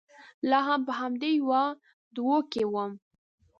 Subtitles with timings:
[0.49, 1.63] لا هم په همدې يوه
[2.15, 2.91] دوه کې ووم.